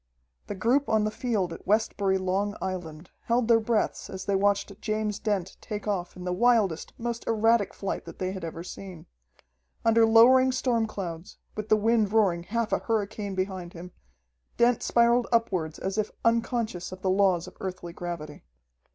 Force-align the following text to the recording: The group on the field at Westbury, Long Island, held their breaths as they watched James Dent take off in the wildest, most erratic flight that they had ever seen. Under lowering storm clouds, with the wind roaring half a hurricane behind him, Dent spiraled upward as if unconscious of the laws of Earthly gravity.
The 0.47 0.55
group 0.55 0.89
on 0.89 1.03
the 1.03 1.11
field 1.11 1.53
at 1.53 1.67
Westbury, 1.67 2.17
Long 2.17 2.57
Island, 2.59 3.11
held 3.25 3.47
their 3.47 3.59
breaths 3.59 4.09
as 4.09 4.25
they 4.25 4.33
watched 4.33 4.81
James 4.81 5.19
Dent 5.19 5.57
take 5.61 5.87
off 5.87 6.15
in 6.17 6.23
the 6.23 6.33
wildest, 6.33 6.91
most 6.97 7.23
erratic 7.27 7.71
flight 7.71 8.05
that 8.05 8.17
they 8.17 8.31
had 8.31 8.43
ever 8.43 8.63
seen. 8.63 9.05
Under 9.85 10.03
lowering 10.07 10.51
storm 10.51 10.87
clouds, 10.87 11.37
with 11.55 11.69
the 11.69 11.77
wind 11.77 12.11
roaring 12.11 12.41
half 12.41 12.73
a 12.73 12.79
hurricane 12.79 13.35
behind 13.35 13.73
him, 13.73 13.91
Dent 14.57 14.81
spiraled 14.81 15.27
upward 15.31 15.77
as 15.77 15.99
if 15.99 16.09
unconscious 16.25 16.91
of 16.91 17.03
the 17.03 17.11
laws 17.11 17.45
of 17.45 17.55
Earthly 17.59 17.93
gravity. 17.93 18.43